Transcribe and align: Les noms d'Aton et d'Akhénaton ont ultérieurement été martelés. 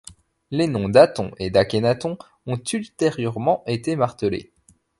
Les 0.49 0.65
noms 0.65 0.89
d'Aton 0.89 1.29
et 1.37 1.51
d'Akhénaton 1.51 2.17
ont 2.47 2.59
ultérieurement 2.73 3.61
été 3.67 3.95
martelés. 3.95 4.51